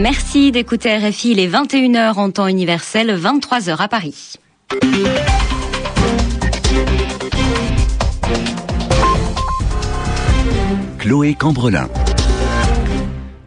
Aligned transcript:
Merci 0.00 0.50
d'écouter 0.50 0.96
RFI, 0.96 1.34
les 1.34 1.46
21h 1.46 2.14
en 2.14 2.30
temps 2.30 2.46
universel, 2.46 3.14
23h 3.14 3.76
à 3.76 3.86
Paris. 3.86 4.36
Chloé 10.98 11.34
Cambrelin. 11.34 11.90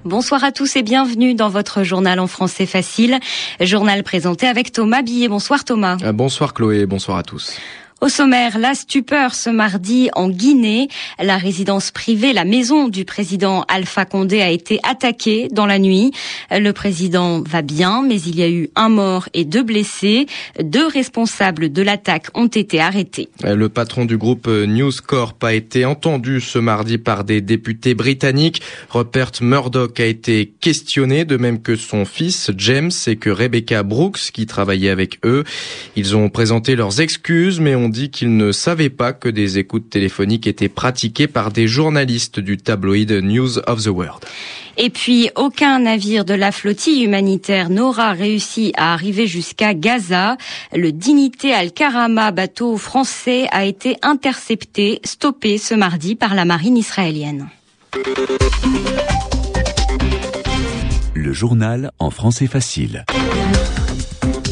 Bonsoir 0.06 0.44
à 0.44 0.52
tous 0.52 0.76
et 0.76 0.84
bienvenue 0.84 1.34
dans 1.34 1.50
votre 1.50 1.82
journal 1.82 2.20
en 2.20 2.28
français 2.28 2.68
facile. 2.68 3.18
Journal 3.60 4.04
présenté 4.04 4.46
avec 4.46 4.72
Thomas 4.72 5.02
Billet. 5.02 5.30
Bonsoir 5.30 5.64
Thomas. 5.64 5.98
Euh, 6.04 6.12
bonsoir 6.12 6.54
Chloé, 6.54 6.86
bonsoir 6.86 7.18
à 7.18 7.24
tous. 7.24 7.58
Au 8.04 8.10
sommaire, 8.10 8.60
la 8.60 8.74
stupeur 8.74 9.34
ce 9.34 9.50
mardi 9.50 10.10
en 10.14 10.28
Guinée. 10.28 10.90
La 11.22 11.38
résidence 11.38 11.90
privée, 11.90 12.34
la 12.34 12.44
maison 12.44 12.90
du 12.90 13.06
président 13.06 13.64
Alpha 13.70 14.04
Condé 14.04 14.42
a 14.42 14.50
été 14.50 14.82
attaquée 14.84 15.48
dans 15.50 15.66
la 15.66 15.80
nuit. 15.80 16.12
Le 16.52 16.72
président 16.72 17.42
va 17.44 17.62
bien, 17.62 18.04
mais 18.06 18.20
il 18.20 18.36
y 18.38 18.44
a 18.44 18.50
eu 18.50 18.70
un 18.76 18.90
mort 18.90 19.30
et 19.34 19.46
deux 19.46 19.64
blessés. 19.64 20.26
Deux 20.62 20.86
responsables 20.86 21.72
de 21.72 21.82
l'attaque 21.82 22.28
ont 22.34 22.48
été 22.48 22.82
arrêtés. 22.82 23.30
Le 23.42 23.70
patron 23.70 24.04
du 24.04 24.18
groupe 24.18 24.50
News 24.50 24.92
Corp 25.08 25.42
a 25.42 25.54
été 25.54 25.86
entendu 25.86 26.42
ce 26.42 26.60
mardi 26.60 26.98
par 26.98 27.24
des 27.24 27.40
députés 27.40 27.94
britanniques. 27.94 28.62
Rupert 28.90 29.32
Murdoch 29.40 29.98
a 30.02 30.06
été 30.06 30.52
questionné, 30.60 31.24
de 31.24 31.38
même 31.38 31.62
que 31.62 31.78
son 31.78 32.04
fils 32.04 32.52
James 32.58 32.92
et 33.08 33.16
que 33.16 33.30
Rebecca 33.30 33.82
Brooks, 33.82 34.32
qui 34.34 34.46
travaillait 34.46 34.90
avec 34.90 35.20
eux. 35.24 35.46
Ils 35.96 36.18
ont 36.18 36.28
présenté 36.28 36.76
leurs 36.76 37.00
excuses, 37.00 37.62
mais 37.62 37.76
ont 37.76 37.93
dit 37.94 38.10
qu'ils 38.10 38.36
ne 38.36 38.52
savaient 38.52 38.90
pas 38.90 39.14
que 39.14 39.30
des 39.30 39.58
écoutes 39.58 39.90
téléphoniques 39.90 40.48
étaient 40.48 40.68
pratiquées 40.68 41.28
par 41.28 41.52
des 41.52 41.68
journalistes 41.68 42.42
du 42.42 42.58
tabloïd 42.58 43.12
News 43.24 43.60
of 43.60 43.84
the 43.84 43.88
World. 43.88 44.26
Et 44.78 44.90
puis, 44.90 45.30
aucun 45.36 45.80
navire 45.80 46.26
de 46.26 46.34
la 46.34 46.52
flottille 46.52 47.04
humanitaire 47.04 47.70
n'aura 47.70 48.12
réussi 48.14 48.74
à 48.76 48.94
arriver 48.94 49.28
jusqu'à 49.28 49.74
Gaza. 49.74 50.36
Le 50.74 50.92
Dignité 50.92 51.54
Al-Karama, 51.54 52.32
bateau 52.32 52.76
français, 52.78 53.46
a 53.52 53.66
été 53.66 53.96
intercepté, 54.02 55.00
stoppé 55.06 55.58
ce 55.58 55.76
mardi 55.76 56.16
par 56.16 56.34
la 56.34 56.44
marine 56.44 56.76
israélienne. 56.76 57.48
Le 61.14 61.32
journal 61.32 61.92
en 62.00 62.10
français 62.10 62.48
facile. 62.48 63.06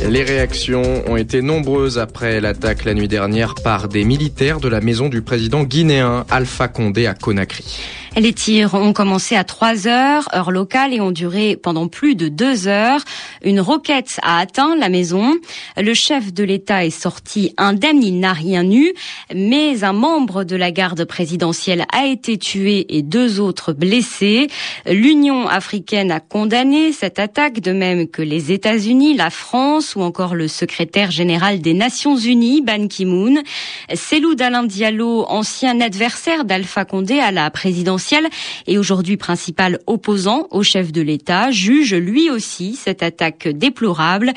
Les 0.10 0.24
réactions 0.24 1.04
ont 1.08 1.16
été 1.16 1.42
nombreuses 1.42 2.00
après 2.00 2.42
l'attaque 2.42 2.86
la 2.86 2.94
nuit 2.94 3.08
dernière 3.08 3.54
par 3.56 3.88
des 3.88 4.04
militaires 4.04 4.60
de 4.60 4.68
la 4.68 4.82
maison 4.82 5.10
du 5.10 5.22
président 5.22 5.64
guinéen 5.64 6.26
Alpha 6.30 6.68
Condé 6.68 7.06
à 7.06 7.14
Conakry. 7.14 8.01
Les 8.18 8.34
tirs 8.34 8.74
ont 8.74 8.92
commencé 8.92 9.38
à 9.38 9.46
3 9.46 9.88
heures, 9.88 10.28
heure 10.36 10.52
locale, 10.52 10.94
et 10.94 11.00
ont 11.00 11.12
duré 11.12 11.56
pendant 11.56 11.88
plus 11.88 12.16
de 12.16 12.28
2 12.28 12.68
heures. 12.68 13.00
Une 13.42 13.62
roquette 13.62 14.20
a 14.22 14.40
atteint 14.40 14.76
la 14.76 14.90
maison. 14.90 15.38
Le 15.78 15.94
chef 15.94 16.34
de 16.34 16.44
l'État 16.44 16.84
est 16.84 16.90
sorti 16.90 17.54
indemne, 17.58 18.04
il 18.04 18.20
n'a 18.20 18.34
rien 18.34 18.70
eu, 18.70 18.92
mais 19.34 19.86
un 19.86 19.94
membre 19.94 20.44
de 20.44 20.58
la 20.58 20.72
garde 20.72 21.06
présidentielle 21.06 21.86
a 21.94 22.06
été 22.06 22.38
tué 22.38 22.86
et 22.90 23.02
deux 23.02 23.40
autres 23.40 23.72
blessés. 23.72 24.48
L'Union 24.86 25.48
africaine 25.48 26.12
a 26.12 26.20
condamné 26.20 26.92
cette 26.92 27.18
attaque, 27.18 27.62
de 27.62 27.72
même 27.72 28.10
que 28.10 28.22
les 28.22 28.52
États-Unis, 28.52 29.16
la 29.16 29.30
France 29.30 29.96
ou 29.96 30.02
encore 30.02 30.36
le 30.36 30.50
secrétaire 30.50 31.12
général 31.12 31.62
des 31.62 31.74
Nations 31.74 32.18
Unies, 32.18 32.60
Ban 32.62 32.88
Ki-moon. 32.90 33.42
Selou 33.94 34.36
Dalin 34.36 34.64
Diallo, 34.64 35.24
ancien 35.30 35.80
adversaire 35.80 36.44
d'Alpha 36.44 36.84
Condé 36.84 37.20
à 37.20 37.32
la 37.32 37.50
et 38.68 38.78
aujourd'hui 38.78 39.18
principal 39.18 39.80
opposant 39.88 40.48
au 40.52 40.64
chef 40.64 40.92
de 40.92 41.02
l'État, 41.02 41.52
juge 41.52 41.94
lui 41.94 42.30
aussi 42.30 42.76
cette 42.76 43.04
attaque 43.04 43.48
déplorable. 43.48 44.32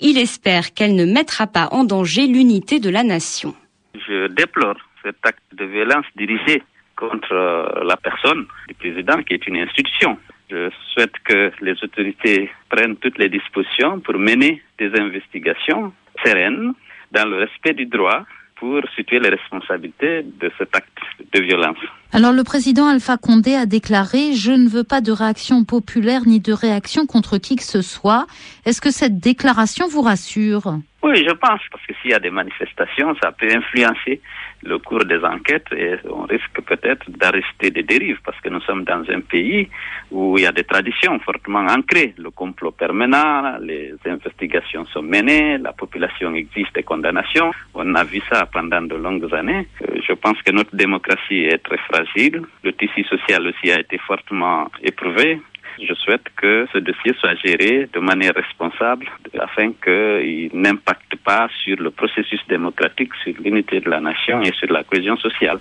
Il 0.00 0.18
espère 0.18 0.74
qu'elle 0.74 0.96
ne 0.96 1.04
mettra 1.04 1.46
pas 1.46 1.68
en 1.72 1.84
danger 1.84 2.26
l'unité 2.26 2.80
de 2.80 2.90
la 2.90 3.02
nation. 3.02 3.54
Je 3.94 4.28
déplore 4.28 4.76
cet 5.02 5.16
acte 5.24 5.42
de 5.52 5.64
violence 5.64 6.06
dirigé 6.16 6.62
contre 6.96 7.32
euh, 7.32 7.84
la 7.84 7.96
personne 7.96 8.46
du 8.68 8.74
président 8.74 9.22
qui 9.22 9.34
est 9.34 9.46
une 9.46 9.56
institution. 9.56 10.18
Je 10.50 10.70
souhaite 10.92 11.14
que 11.24 11.50
les 11.60 11.72
autorités 11.82 12.50
prennent 12.68 12.96
toutes 12.96 13.18
les 13.18 13.28
dispositions 13.28 14.00
pour 14.00 14.14
mener 14.18 14.62
des 14.78 14.90
investigations 14.98 15.92
sereines 16.24 16.74
dans 17.12 17.28
le 17.28 17.36
respect 17.38 17.74
du 17.74 17.86
droit 17.86 18.24
pour 18.64 18.80
situer 18.96 19.20
les 19.20 19.28
responsabilités 19.28 20.22
de 20.22 20.50
cet 20.56 20.74
acte 20.74 20.88
de 21.34 21.40
violence. 21.42 21.76
Alors 22.12 22.32
le 22.32 22.44
président 22.44 22.86
Alpha 22.86 23.18
Condé 23.18 23.54
a 23.54 23.66
déclaré 23.66 24.32
Je 24.32 24.52
ne 24.52 24.68
veux 24.68 24.84
pas 24.84 25.02
de 25.02 25.12
réaction 25.12 25.64
populaire 25.64 26.22
ni 26.24 26.40
de 26.40 26.54
réaction 26.54 27.04
contre 27.04 27.36
qui 27.36 27.56
que 27.56 27.62
ce 27.62 27.82
soit. 27.82 28.26
Est-ce 28.64 28.80
que 28.80 28.90
cette 28.90 29.18
déclaration 29.18 29.86
vous 29.86 30.00
rassure? 30.00 30.78
Oui, 31.04 31.22
je 31.22 31.34
pense, 31.34 31.60
parce 31.70 31.84
que 31.86 31.92
s'il 32.00 32.12
y 32.12 32.14
a 32.14 32.18
des 32.18 32.30
manifestations, 32.30 33.14
ça 33.22 33.30
peut 33.30 33.50
influencer 33.54 34.22
le 34.62 34.78
cours 34.78 35.04
des 35.04 35.22
enquêtes 35.22 35.70
et 35.76 35.96
on 36.08 36.22
risque 36.22 36.62
peut-être 36.64 37.10
d'arrêter 37.10 37.70
des 37.70 37.82
dérives 37.82 38.20
parce 38.24 38.40
que 38.40 38.48
nous 38.48 38.62
sommes 38.62 38.84
dans 38.84 39.04
un 39.10 39.20
pays 39.20 39.68
où 40.10 40.38
il 40.38 40.44
y 40.44 40.46
a 40.46 40.52
des 40.52 40.64
traditions 40.64 41.18
fortement 41.18 41.66
ancrées. 41.66 42.14
Le 42.16 42.30
complot 42.30 42.70
permanent, 42.70 43.58
les 43.60 43.92
investigations 44.06 44.86
sont 44.86 45.02
menées, 45.02 45.58
la 45.58 45.74
population 45.74 46.34
existe 46.34 46.74
des 46.74 46.84
condamnations. 46.84 47.50
On 47.74 47.94
a 47.96 48.04
vu 48.04 48.22
ça 48.30 48.46
pendant 48.46 48.80
de 48.80 48.94
longues 48.94 49.28
années. 49.34 49.68
Euh, 49.82 50.00
je 50.08 50.14
pense 50.14 50.40
que 50.40 50.52
notre 50.52 50.74
démocratie 50.74 51.44
est 51.52 51.62
très 51.62 51.80
fragile. 51.90 52.40
Le 52.62 52.72
tissu 52.72 53.04
social 53.04 53.46
aussi 53.46 53.70
a 53.70 53.78
été 53.78 53.98
fortement 53.98 54.70
éprouvé. 54.82 55.38
Je 55.80 55.94
souhaite 55.94 56.26
que 56.36 56.66
ce 56.72 56.78
dossier 56.78 57.14
soit 57.18 57.34
géré 57.36 57.88
de 57.92 58.00
manière 58.00 58.34
responsable 58.34 59.06
afin 59.38 59.72
qu'il 59.72 60.50
n'impacte 60.52 61.16
pas 61.24 61.48
sur 61.64 61.76
le 61.76 61.90
processus 61.90 62.40
démocratique, 62.48 63.10
sur 63.22 63.34
l'unité 63.40 63.80
de 63.80 63.90
la 63.90 64.00
nation 64.00 64.40
et 64.42 64.52
sur 64.52 64.70
la 64.72 64.84
cohésion 64.84 65.16
sociale. 65.16 65.58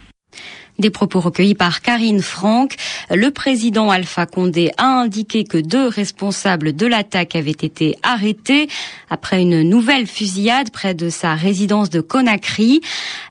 Des 0.79 0.89
propos 0.89 1.19
recueillis 1.19 1.53
par 1.53 1.81
Karine 1.81 2.21
Franck. 2.21 2.75
Le 3.11 3.29
président 3.29 3.91
Alpha 3.91 4.25
Condé 4.25 4.71
a 4.77 4.87
indiqué 4.87 5.43
que 5.43 5.59
deux 5.59 5.87
responsables 5.87 6.75
de 6.75 6.87
l'attaque 6.87 7.35
avaient 7.35 7.51
été 7.51 7.95
arrêtés 8.01 8.67
après 9.09 9.41
une 9.41 9.61
nouvelle 9.61 10.07
fusillade 10.07 10.71
près 10.71 10.95
de 10.95 11.09
sa 11.09 11.35
résidence 11.35 11.91
de 11.91 12.01
Conakry. 12.01 12.81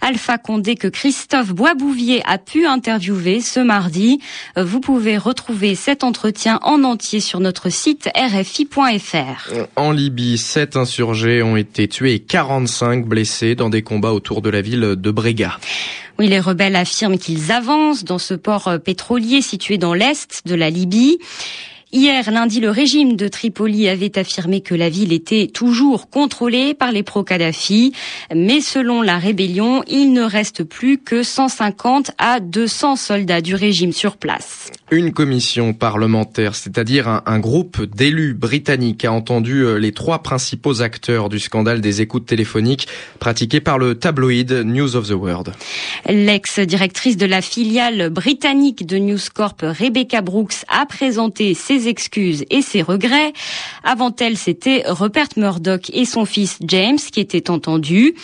Alpha 0.01 0.39
Condé 0.39 0.77
que 0.77 0.87
Christophe 0.87 1.53
Boisbouvier 1.53 2.23
a 2.27 2.39
pu 2.39 2.65
interviewer 2.67 3.41
ce 3.41 3.59
mardi. 3.59 4.21
Vous 4.57 4.81
pouvez 4.81 5.19
retrouver 5.19 5.75
cet 5.75 6.05
entretien 6.05 6.61
en 6.63 6.85
entier 6.85 7.19
sur 7.19 7.41
notre 7.41 7.71
site 7.71 8.09
rfi.fr. 8.17 9.53
En 9.75 9.91
Libye, 9.91 10.39
sept 10.39 10.77
insurgés 10.77 11.43
ont 11.43 11.57
été 11.57 11.89
tués 11.89 12.15
et 12.15 12.21
45 12.21 13.05
blessés 13.05 13.57
dans 13.57 13.69
des 13.69 13.83
combats 13.83 14.13
autour 14.13 14.43
de 14.43 14.51
la 14.51 14.61
ville 14.61 14.95
de 14.97 15.11
Brega. 15.11 15.59
Oui, 16.19 16.29
les 16.29 16.41
rebelles 16.41 16.77
affirment 16.77 17.19
qu'ils 17.19 17.53
avancent 17.53 18.05
dans 18.05 18.19
ce 18.19 18.35
port 18.35 18.69
euh, 18.69 18.79
pétrolier 18.79 19.43
situé 19.43 19.79
dans 19.79 19.95
l'est 19.95 20.43
de 20.47 20.55
la 20.55 20.71
Libye. 20.71 21.19
Hier, 21.95 22.31
lundi, 22.31 22.61
le 22.61 22.71
régime 22.71 23.17
de 23.17 23.29
Tripoli 23.29 23.87
avait 23.87 24.19
affirmé 24.19 24.63
que 24.63 24.75
la 24.75 24.89
ville 24.89 25.13
était 25.13 25.47
toujours 25.47 26.09
contrôlée 26.09 26.73
par 26.73 26.91
les 26.91 27.03
pro-Kadhafi, 27.03 27.93
mais 28.35 28.63
selon 28.63 29.03
la 29.03 29.19
rébellion, 29.19 29.83
il 29.89 30.15
ne 30.15 30.23
reste 30.23 30.65
plus 30.65 30.97
que 30.97 31.23
150 31.23 32.13
à 32.17 32.41
200 32.41 32.97
soldats 32.97 33.43
du 33.43 33.55
régime 33.55 33.93
sur 33.93 34.17
place. 34.17 34.71
Une 34.91 35.13
commission 35.13 35.75
parlementaire, 35.75 36.55
c'est-à-dire 36.55 37.09
un, 37.09 37.23
un, 37.27 37.39
groupe 37.39 37.83
d'élus 37.83 38.33
britanniques, 38.33 39.05
a 39.05 39.13
entendu 39.13 39.63
euh, 39.63 39.77
les 39.77 39.93
trois 39.93 40.23
principaux 40.23 40.81
acteurs 40.81 41.29
du 41.29 41.39
scandale 41.39 41.83
des 41.83 42.01
écoutes 42.01 42.25
téléphoniques 42.25 42.89
pratiquées 43.19 43.61
par 43.61 43.79
le 43.79 43.97
tabloïd 43.97 44.65
News 44.65 44.97
of 44.97 45.09
the 45.09 45.13
World. 45.13 45.53
L'ex-directrice 46.09 47.19
de 47.19 47.27
la 47.27 47.43
filiale 47.43 48.09
britannique 48.09 48.87
de 48.87 48.97
News 48.97 49.19
Corp, 49.35 49.61
Rebecca 49.63 50.23
Brooks, 50.23 50.65
a 50.69 50.87
présenté 50.87 51.53
ses 51.53 51.82
excuses 51.89 52.45
et 52.51 52.63
ses 52.63 52.83
regrets. 52.83 53.33
Avant 53.85 54.15
elle, 54.21 54.37
c'était 54.37 54.85
Rupert 54.87 55.29
Murdoch 55.37 55.91
et 55.93 56.05
son 56.05 56.25
fils 56.25 56.59
James 56.63 56.99
qui 56.99 57.21
étaient 57.21 57.51
entendus. 57.51 58.15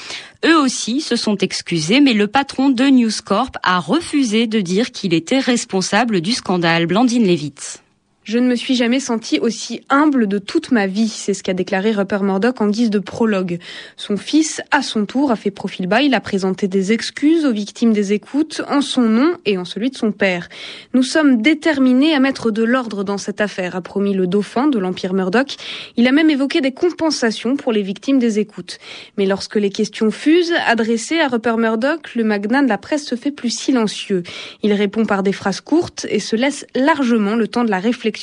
Eux 0.46 0.56
aussi 0.56 1.00
se 1.00 1.16
sont 1.16 1.36
excusés, 1.38 2.00
mais 2.00 2.12
le 2.12 2.28
patron 2.28 2.68
de 2.68 2.84
News 2.84 3.10
Corp 3.24 3.56
a 3.62 3.80
refusé 3.80 4.46
de 4.46 4.60
dire 4.60 4.92
qu'il 4.92 5.14
était 5.14 5.40
responsable 5.40 6.20
du 6.20 6.32
scandale. 6.32 6.86
Blandine 6.86 7.26
Levitz. 7.26 7.80
Je 8.28 8.36
ne 8.36 8.46
me 8.46 8.56
suis 8.56 8.74
jamais 8.74 9.00
senti 9.00 9.38
aussi 9.38 9.80
humble 9.88 10.26
de 10.26 10.36
toute 10.36 10.70
ma 10.70 10.86
vie, 10.86 11.08
c'est 11.08 11.32
ce 11.32 11.42
qu'a 11.42 11.54
déclaré 11.54 11.92
Rupert 11.92 12.22
Murdoch 12.22 12.60
en 12.60 12.68
guise 12.68 12.90
de 12.90 12.98
prologue. 12.98 13.58
Son 13.96 14.18
fils, 14.18 14.60
à 14.70 14.82
son 14.82 15.06
tour, 15.06 15.30
a 15.30 15.36
fait 15.36 15.50
profil 15.50 15.86
bas, 15.86 16.02
il 16.02 16.12
a 16.12 16.20
présenté 16.20 16.68
des 16.68 16.92
excuses 16.92 17.46
aux 17.46 17.52
victimes 17.52 17.94
des 17.94 18.12
écoutes 18.12 18.60
en 18.68 18.82
son 18.82 19.00
nom 19.00 19.32
et 19.46 19.56
en 19.56 19.64
celui 19.64 19.88
de 19.88 19.96
son 19.96 20.12
père. 20.12 20.50
Nous 20.92 21.02
sommes 21.02 21.40
déterminés 21.40 22.12
à 22.12 22.20
mettre 22.20 22.50
de 22.50 22.62
l'ordre 22.62 23.02
dans 23.02 23.16
cette 23.16 23.40
affaire, 23.40 23.74
a 23.76 23.80
promis 23.80 24.12
le 24.12 24.26
dauphin 24.26 24.66
de 24.66 24.78
l'Empire 24.78 25.14
Murdoch. 25.14 25.56
Il 25.96 26.06
a 26.06 26.12
même 26.12 26.28
évoqué 26.28 26.60
des 26.60 26.72
compensations 26.72 27.56
pour 27.56 27.72
les 27.72 27.80
victimes 27.80 28.18
des 28.18 28.38
écoutes. 28.38 28.76
Mais 29.16 29.24
lorsque 29.24 29.56
les 29.56 29.70
questions 29.70 30.10
fusent, 30.10 30.52
adressées 30.66 31.20
à 31.20 31.28
Rupert 31.28 31.56
Murdoch, 31.56 32.14
le 32.14 32.24
magnat 32.24 32.62
de 32.62 32.68
la 32.68 32.76
presse 32.76 33.06
se 33.06 33.14
fait 33.14 33.32
plus 33.32 33.56
silencieux. 33.56 34.22
Il 34.62 34.74
répond 34.74 35.06
par 35.06 35.22
des 35.22 35.32
phrases 35.32 35.62
courtes 35.62 36.04
et 36.10 36.20
se 36.20 36.36
laisse 36.36 36.66
largement 36.74 37.34
le 37.34 37.48
temps 37.48 37.64
de 37.64 37.70
la 37.70 37.78
réflexion 37.78 38.17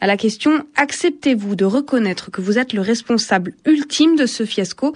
À 0.00 0.06
la 0.06 0.16
question 0.16 0.66
acceptez-vous 0.76 1.54
de 1.54 1.64
reconnaître 1.64 2.30
que 2.30 2.40
vous 2.40 2.58
êtes 2.58 2.72
le 2.72 2.80
responsable 2.80 3.54
ultime 3.66 4.16
de 4.16 4.26
ce 4.26 4.44
fiasco? 4.44 4.94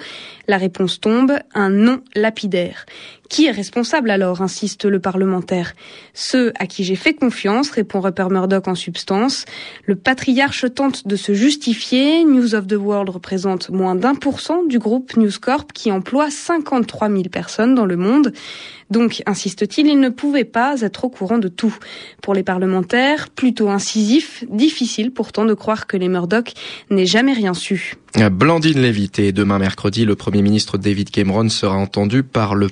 La 0.48 0.58
réponse 0.58 1.00
tombe 1.00 1.38
un 1.54 1.70
non 1.70 2.02
lapidaire. 2.14 2.86
Qui 3.28 3.46
est 3.46 3.50
responsable 3.50 4.10
alors 4.10 4.40
insiste 4.40 4.84
le 4.84 5.00
parlementaire. 5.00 5.72
Ceux 6.14 6.52
à 6.58 6.66
qui 6.66 6.84
j'ai 6.84 6.94
fait 6.94 7.14
confiance, 7.14 7.70
répond 7.70 8.00
Rupert 8.00 8.30
Murdoch 8.30 8.68
en 8.68 8.74
substance. 8.76 9.44
Le 9.84 9.96
patriarche 9.96 10.66
tente 10.72 11.08
de 11.08 11.16
se 11.16 11.34
justifier. 11.34 12.24
News 12.24 12.54
of 12.54 12.68
the 12.68 12.74
World 12.74 13.10
représente 13.10 13.70
moins 13.70 13.96
d'un 13.96 14.14
pour 14.14 14.40
cent 14.40 14.62
du 14.62 14.78
groupe 14.78 15.16
News 15.16 15.32
Corp 15.40 15.72
qui 15.72 15.90
emploie 15.90 16.30
53 16.30 17.08
000 17.08 17.22
personnes 17.24 17.74
dans 17.74 17.86
le 17.86 17.96
monde. 17.96 18.32
Donc, 18.90 19.22
insiste-t-il, 19.26 19.88
il 19.88 19.98
ne 19.98 20.10
pouvait 20.10 20.44
pas 20.44 20.80
être 20.82 21.04
au 21.04 21.08
courant 21.08 21.38
de 21.38 21.48
tout. 21.48 21.74
Pour 22.22 22.34
les 22.34 22.44
parlementaires, 22.44 23.28
plutôt 23.30 23.68
incisif, 23.68 24.44
difficile 24.48 25.10
pourtant 25.10 25.44
de 25.44 25.54
croire 25.54 25.88
que 25.88 25.96
les 25.96 26.08
Murdoch 26.08 26.52
n'aient 26.90 27.06
jamais 27.06 27.32
rien 27.32 27.52
su. 27.52 27.94
Blandine 28.30 28.80
Lévite 28.80 29.18
et 29.18 29.32
demain 29.32 29.58
mercredi, 29.58 30.04
le 30.04 30.14
Premier 30.14 30.40
ministre 30.40 30.78
David 30.78 31.10
Cameron 31.10 31.48
sera 31.48 31.76
entendu 31.76 32.22
par 32.22 32.54
le. 32.54 32.70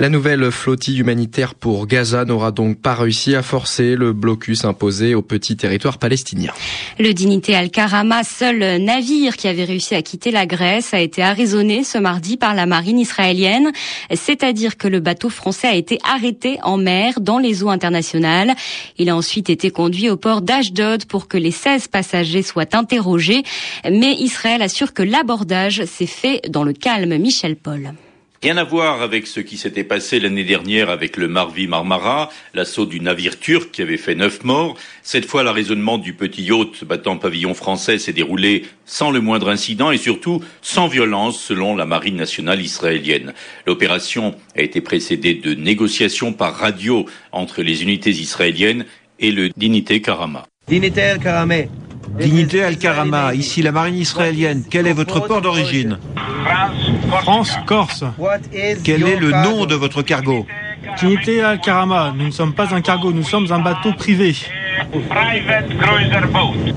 La 0.00 0.08
nouvelle 0.08 0.50
flottille 0.50 0.98
humanitaire 0.98 1.54
pour 1.54 1.86
Gaza 1.86 2.24
n'aura 2.24 2.50
donc 2.50 2.78
pas 2.80 2.94
réussi 2.94 3.34
à 3.34 3.42
forcer 3.42 3.96
le 3.96 4.12
blocus 4.12 4.64
imposé 4.64 5.14
au 5.14 5.22
petit 5.22 5.56
territoire 5.56 5.98
palestinien. 5.98 6.52
Le 6.98 7.12
Dignité 7.12 7.54
Al-Karama, 7.54 8.24
seul 8.24 8.82
navire 8.82 9.36
qui 9.36 9.48
avait 9.48 9.64
réussi 9.64 9.94
à 9.94 10.02
quitter 10.02 10.30
la 10.30 10.46
Grèce, 10.46 10.94
a 10.94 11.00
été 11.00 11.22
arraisonné 11.22 11.84
ce 11.84 11.98
mardi 11.98 12.36
par 12.36 12.54
la 12.54 12.66
marine 12.66 12.98
israélienne, 12.98 13.70
c'est-à-dire 14.12 14.76
que 14.76 14.88
le 14.88 15.00
bateau 15.00 15.28
français 15.28 15.68
a 15.68 15.74
été 15.74 15.98
arrêté 16.04 16.58
en 16.62 16.76
mer 16.76 17.20
dans 17.20 17.38
les 17.38 17.62
eaux 17.62 17.70
internationales. 17.70 18.54
Il 18.98 19.08
a 19.10 19.16
ensuite 19.16 19.50
été 19.50 19.70
conduit 19.70 20.10
au 20.10 20.16
port 20.16 20.42
d'Ashdod 20.42 21.04
pour 21.06 21.28
que 21.28 21.38
les 21.38 21.50
16 21.50 21.88
passagers 21.88 22.42
soient 22.42 22.74
interrogés. 22.74 23.42
Mais 23.84 24.14
Israël 24.14 24.62
assure 24.62 24.92
que 24.92 25.02
l'abordage 25.02 25.84
s'est 25.84 26.06
fait 26.06 26.40
dans 26.48 26.64
le 26.64 26.72
calme. 26.72 27.16
Michel 27.18 27.56
Paul. 27.56 27.94
Rien 28.44 28.58
à 28.58 28.64
voir 28.64 29.00
avec 29.00 29.26
ce 29.26 29.40
qui 29.40 29.56
s'était 29.56 29.84
passé 29.84 30.20
l'année 30.20 30.44
dernière 30.44 30.90
avec 30.90 31.16
le 31.16 31.28
Marvi 31.28 31.66
Marmara, 31.66 32.28
l'assaut 32.52 32.84
du 32.84 33.00
navire 33.00 33.40
turc 33.40 33.70
qui 33.70 33.80
avait 33.80 33.96
fait 33.96 34.14
neuf 34.14 34.44
morts. 34.44 34.76
Cette 35.02 35.24
fois, 35.24 35.42
l'arraisonnement 35.42 35.96
du 35.96 36.12
petit 36.12 36.42
yacht 36.42 36.84
battant 36.84 37.16
pavillon 37.16 37.54
français 37.54 37.98
s'est 37.98 38.12
déroulé 38.12 38.66
sans 38.84 39.10
le 39.10 39.22
moindre 39.22 39.48
incident 39.48 39.90
et 39.92 39.96
surtout 39.96 40.42
sans 40.60 40.88
violence 40.88 41.40
selon 41.40 41.74
la 41.74 41.86
marine 41.86 42.16
nationale 42.16 42.60
israélienne. 42.60 43.32
L'opération 43.66 44.34
a 44.54 44.60
été 44.60 44.82
précédée 44.82 45.32
de 45.32 45.54
négociations 45.54 46.34
par 46.34 46.54
radio 46.54 47.06
entre 47.32 47.62
les 47.62 47.82
unités 47.82 48.10
israéliennes 48.10 48.84
et 49.20 49.32
le 49.32 49.48
Dignité 49.56 50.02
Karama. 50.02 50.44
Dignité 50.68 51.14
Karama, 51.18 51.62
Dignité 52.18 52.62
Al-Karama, 52.62 53.34
ici 53.34 53.62
la 53.62 53.72
marine 53.72 53.96
israélienne. 53.96 54.64
Quel 54.70 54.86
est 54.86 54.92
votre 54.92 55.26
port 55.26 55.40
d'origine? 55.40 55.98
France, 56.44 56.83
Corse. 57.66 58.04
Quel 58.84 59.06
est 59.06 59.16
le 59.16 59.30
nom 59.30 59.66
de 59.66 59.74
votre 59.74 60.02
cargo? 60.02 60.46
Dignité 60.98 61.40
Al-Karama, 61.42 62.12
nous 62.16 62.26
ne 62.26 62.30
sommes 62.30 62.54
pas 62.54 62.74
un 62.74 62.80
cargo, 62.80 63.12
nous 63.12 63.22
sommes 63.22 63.50
un 63.50 63.58
bateau 63.58 63.92
privé. 63.92 64.34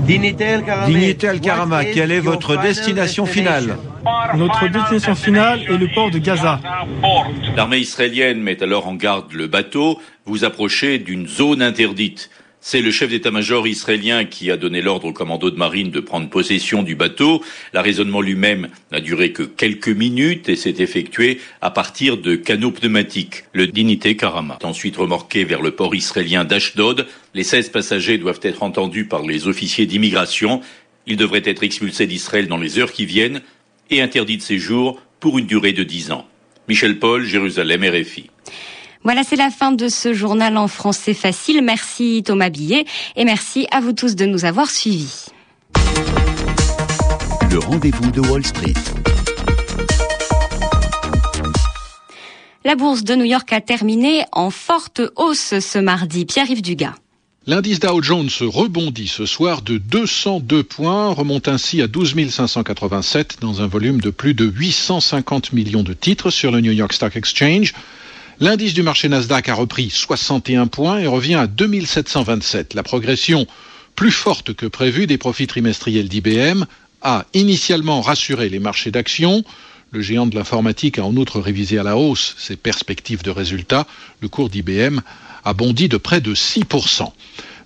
Dignité 0.05 1.27
Al-Karama, 1.27 1.85
quelle 1.85 2.11
est 2.11 2.19
votre 2.19 2.57
destination 2.61 3.25
finale? 3.25 3.77
Notre 4.35 4.67
destination 4.67 5.15
finale 5.15 5.61
est 5.63 5.77
le 5.77 5.87
port 5.93 6.09
de 6.09 6.19
Gaza. 6.19 6.59
L'armée 7.55 7.79
israélienne 7.79 8.41
met 8.41 8.61
alors 8.63 8.87
en 8.87 8.95
garde 8.95 9.33
le 9.33 9.47
bateau. 9.47 9.99
Vous 10.25 10.45
approchez 10.45 10.99
d'une 10.99 11.27
zone 11.27 11.61
interdite. 11.61 12.29
C'est 12.69 12.81
le 12.81 12.91
chef 12.91 13.09
d'état-major 13.09 13.65
israélien 13.65 14.25
qui 14.25 14.51
a 14.51 14.57
donné 14.57 14.81
l'ordre 14.81 15.07
au 15.07 15.13
commando 15.13 15.49
de 15.49 15.55
marine 15.55 15.89
de 15.89 16.01
prendre 16.01 16.27
possession 16.27 16.83
du 16.83 16.97
bateau. 16.97 17.41
L'arraisonnement 17.71 18.19
lui-même 18.19 18.67
n'a 18.91 18.99
duré 18.99 19.31
que 19.31 19.43
quelques 19.43 19.87
minutes 19.87 20.49
et 20.49 20.57
s'est 20.57 20.75
effectué 20.79 21.39
à 21.61 21.71
partir 21.71 22.17
de 22.17 22.35
canaux 22.35 22.71
pneumatiques. 22.71 23.45
Le 23.53 23.67
Dignité 23.67 24.17
Karama 24.17 24.57
est 24.59 24.65
ensuite 24.65 24.97
remorqué 24.97 25.45
vers 25.45 25.61
le 25.61 25.71
port 25.71 25.95
israélien 25.95 26.43
d'Ashdod. 26.43 27.07
Les 27.33 27.43
16 27.43 27.69
passagers 27.69 28.17
doivent 28.17 28.41
être 28.41 28.63
entendus 28.63 29.05
par 29.05 29.21
les 29.21 29.47
officiers 29.47 29.85
d'immigration. 29.85 30.59
Ils 31.05 31.15
devraient 31.15 31.43
être 31.45 31.63
expulsés 31.63 32.05
d'Israël 32.05 32.49
dans 32.49 32.57
les 32.57 32.79
heures 32.79 32.91
qui 32.91 33.05
viennent 33.05 33.43
et 33.91 34.01
interdits 34.01 34.35
de 34.35 34.41
séjour 34.41 35.01
pour 35.21 35.39
une 35.39 35.47
durée 35.47 35.71
de 35.71 35.83
10 35.83 36.11
ans. 36.11 36.27
Michel 36.67 36.99
Paul, 36.99 37.23
Jérusalem, 37.23 37.85
RFI. 37.85 38.29
Voilà, 39.07 39.23
c'est 39.23 39.37
la 39.37 39.51
fin 39.51 39.71
de 39.71 39.87
ce 39.87 40.13
journal 40.13 40.57
en 40.57 40.67
français 40.67 41.13
facile. 41.13 41.61
Merci 41.63 42.23
Thomas 42.25 42.49
Billet 42.49 42.83
et 43.15 43.23
merci 43.23 43.65
à 43.71 43.79
vous 43.79 43.93
tous 43.93 44.17
de 44.17 44.25
nous 44.25 44.43
avoir 44.43 44.69
suivis. 44.69 45.27
Le 47.49 47.57
rendez-vous 47.57 48.11
de 48.11 48.19
Wall 48.19 48.45
Street. 48.45 48.73
La 52.65 52.75
bourse 52.75 53.05
de 53.05 53.15
New 53.15 53.23
York 53.23 53.53
a 53.53 53.61
terminé 53.61 54.25
en 54.33 54.49
forte 54.49 55.01
hausse 55.15 55.57
ce 55.57 55.79
mardi. 55.79 56.25
Pierre-Yves 56.25 56.61
Dugas. 56.61 56.95
L'indice 57.45 57.79
Dow 57.79 58.03
Jones 58.03 58.27
rebondit 58.41 59.07
ce 59.07 59.25
soir 59.25 59.61
de 59.61 59.77
202 59.77 60.63
points, 60.63 61.13
remonte 61.13 61.47
ainsi 61.47 61.81
à 61.81 61.87
12 61.87 62.29
587 62.29 63.37
dans 63.39 63.61
un 63.61 63.67
volume 63.67 64.01
de 64.01 64.09
plus 64.09 64.33
de 64.33 64.43
850 64.43 65.53
millions 65.53 65.83
de 65.83 65.93
titres 65.93 66.29
sur 66.29 66.51
le 66.51 66.59
New 66.59 66.73
York 66.73 66.91
Stock 66.91 67.15
Exchange. 67.15 67.73
L'indice 68.39 68.75
du 68.75 68.83
marché 68.83 69.09
Nasdaq 69.09 69.49
a 69.49 69.55
repris 69.55 69.89
61 69.89 70.67
points 70.67 70.99
et 70.99 71.07
revient 71.07 71.33
à 71.33 71.47
2727. 71.47 72.75
La 72.75 72.83
progression 72.83 73.47
plus 73.95 74.11
forte 74.11 74.53
que 74.53 74.67
prévue 74.67 75.07
des 75.07 75.17
profits 75.17 75.47
trimestriels 75.47 76.07
d'IBM 76.07 76.65
a 77.01 77.25
initialement 77.33 77.99
rassuré 77.99 78.49
les 78.49 78.59
marchés 78.59 78.91
d'actions. 78.91 79.43
Le 79.89 80.01
géant 80.01 80.27
de 80.27 80.35
l'informatique 80.35 80.99
a 80.99 81.03
en 81.03 81.15
outre 81.15 81.39
révisé 81.39 81.79
à 81.79 81.83
la 81.83 81.97
hausse 81.97 82.35
ses 82.37 82.57
perspectives 82.57 83.23
de 83.23 83.31
résultats. 83.31 83.87
Le 84.21 84.27
cours 84.29 84.49
d'IBM 84.49 84.99
a 85.43 85.53
bondi 85.53 85.89
de 85.89 85.97
près 85.97 86.21
de 86.21 86.35
6%. 86.35 87.11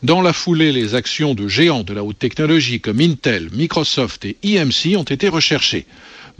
Dans 0.04 0.22
la 0.22 0.32
foulée, 0.32 0.72
les 0.72 0.96
actions 0.96 1.36
de 1.36 1.50
géants 1.50 1.84
de 1.84 1.94
la 1.94 2.04
haute 2.06 2.18
technologie 2.18 2.80
comme 2.80 3.02
Intel, 3.02 3.50
Microsoft 3.52 4.24
et 4.24 4.38
EMC 4.42 4.96
ont 4.96 5.04
été 5.04 5.28
recherchées. 5.28 5.86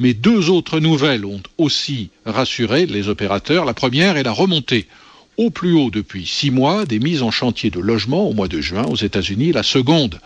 Mais 0.02 0.16
deux 0.16 0.50
autres 0.50 0.80
nouvelles 0.80 1.26
ont 1.26 1.44
aussi 1.60 2.10
rassuré 2.26 2.88
les 2.88 3.08
opérateurs. 3.08 3.66
La 3.66 3.76
première 3.76 4.18
est 4.18 4.24
la 4.24 4.32
remontée 4.32 4.88
au 5.38 5.52
plus 5.52 5.74
haut 5.74 5.92
depuis 5.92 6.26
six 6.26 6.50
mois 6.50 6.86
des 6.88 6.98
mises 6.98 7.22
en 7.22 7.30
chantier 7.30 7.70
de 7.70 7.80
logements 7.80 8.28
au 8.28 8.34
mois 8.34 8.48
de 8.48 8.60
juin 8.62 8.84
aux 8.86 8.96
États-Unis. 8.96 9.52
La 9.52 9.62
seconde 9.62 10.20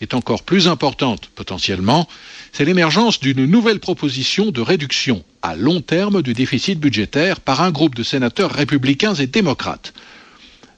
est 0.00 0.14
encore 0.14 0.42
plus 0.42 0.66
importante 0.66 1.30
potentiellement, 1.36 2.08
c'est 2.50 2.64
l'émergence 2.64 3.20
d'une 3.20 3.44
nouvelle 3.44 3.78
proposition 3.78 4.50
de 4.50 4.60
réduction 4.60 5.22
à 5.42 5.54
long 5.54 5.80
terme 5.80 6.22
du 6.22 6.34
déficit 6.34 6.80
budgétaire 6.80 7.38
par 7.38 7.60
un 7.60 7.70
groupe 7.70 7.94
de 7.94 8.02
sénateurs 8.02 8.50
républicains 8.50 9.14
et 9.14 9.28
démocrates. 9.28 9.94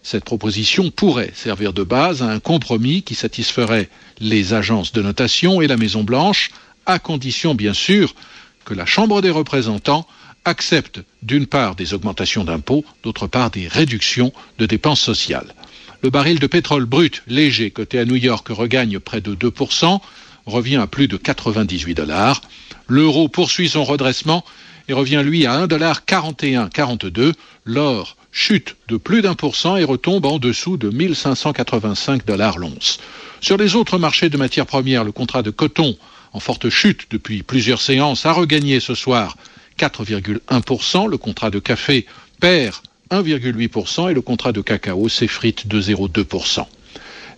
Cette 0.03 0.25
proposition 0.25 0.91
pourrait 0.91 1.33
servir 1.35 1.73
de 1.73 1.85
base 1.85 2.23
à 2.23 2.27
un 2.27 2.39
compromis 2.39 3.03
qui 3.03 3.15
satisferait 3.15 3.89
les 4.21 4.53
agences 4.53 4.93
de 4.93 5.01
notation 5.01 5.63
et 5.63 5.69
la 5.69 5.79
Maison 5.79 6.05
Blanche, 6.05 6.51
à 6.85 6.99
condition 6.99 7.55
bien 7.55 7.73
sûr 7.73 8.15
que 8.65 8.75
la 8.75 8.87
Chambre 8.87 9.21
des 9.23 9.31
représentants 9.31 10.07
accepte 10.45 11.01
d'une 11.23 11.47
part 11.47 11.77
des 11.77 11.95
augmentations 11.95 12.45
d'impôts, 12.45 12.85
d'autre 13.03 13.27
part 13.27 13.51
des 13.51 13.69
réductions 13.69 14.33
de 14.59 14.67
dépenses 14.67 15.01
sociales. 15.01 15.55
Le 16.03 16.11
baril 16.11 16.41
de 16.41 16.47
pétrole 16.47 16.85
brut 16.85 17.23
léger 17.29 17.71
coté 17.71 17.99
à 17.99 18.05
New 18.05 18.17
York 18.17 18.49
regagne 18.49 18.99
près 18.99 19.21
de 19.21 19.35
2%, 19.35 20.01
revient 20.47 20.77
à 20.77 20.89
plus 20.89 21.07
de 21.07 21.17
98 21.17 21.95
dollars. 21.95 22.41
L'euro 22.89 23.29
poursuit 23.29 23.69
son 23.69 23.85
redressement 23.85 24.45
et 24.89 24.93
revient 24.93 25.23
lui 25.25 25.47
à 25.47 25.65
1,4142. 25.67 27.35
L'or 27.65 28.17
chute 28.33 28.77
de 28.89 28.97
plus 28.97 29.23
d'un 29.23 29.35
pour 29.35 29.55
cent 29.55 29.77
et 29.77 29.85
retombe 29.85 30.27
en 30.27 30.39
dessous 30.39 30.77
de 30.77 30.91
1585 30.91 32.25
dollars 32.27 32.59
l'once. 32.59 32.99
Sur 33.41 33.57
les 33.57 33.77
autres 33.77 33.99
marchés 33.99 34.31
de 34.31 34.37
matières 34.37 34.67
premières, 34.67 35.05
le 35.05 35.13
contrat 35.13 35.43
de 35.43 35.51
coton 35.51 35.97
en 36.33 36.41
forte 36.41 36.71
chute 36.71 37.07
depuis 37.11 37.43
plusieurs 37.43 37.81
séances, 37.81 38.27
a 38.27 38.33
regagné 38.33 38.81
ce 38.81 38.95
soir 38.95 39.37
4,1%. 39.79 41.09
Le 41.09 41.19
contrat 41.19 41.51
de 41.51 41.59
café 41.59 42.07
perd 42.41 42.75
1,8% 43.11 44.11
et 44.11 44.15
le 44.15 44.23
contrat 44.23 44.53
de 44.53 44.61
cacao 44.61 45.09
s'effrite 45.09 45.69
de 45.69 45.81
0,2%. 45.81 46.67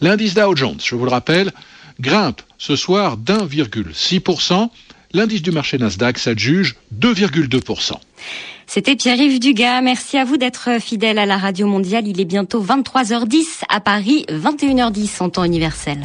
L'indice 0.00 0.34
Dow 0.34 0.54
Jones, 0.56 0.78
je 0.82 0.94
vous 0.94 1.04
le 1.04 1.10
rappelle, 1.10 1.52
grimpe 2.00 2.42
ce 2.58 2.76
soir 2.76 3.16
d'1,6%. 3.16 4.68
L'indice 5.12 5.42
du 5.42 5.52
marché 5.52 5.78
Nasdaq 5.78 6.18
s'adjuge 6.18 6.74
2,2%. 6.98 7.92
C'était 8.66 8.96
Pierre-Yves 8.96 9.38
Dugas. 9.38 9.80
Merci 9.80 10.16
à 10.18 10.24
vous 10.24 10.36
d'être 10.36 10.80
fidèle 10.80 11.18
à 11.18 11.26
la 11.26 11.36
radio 11.36 11.66
mondiale. 11.66 12.08
Il 12.08 12.20
est 12.20 12.24
bientôt 12.24 12.64
23h10 12.64 13.62
à 13.68 13.80
Paris, 13.80 14.24
21h10 14.28 15.22
en 15.22 15.28
temps 15.28 15.44
universel. 15.44 15.98